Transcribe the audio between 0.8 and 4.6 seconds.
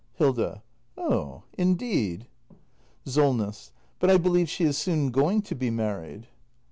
Oh, indeed! SOLNESS. But I believe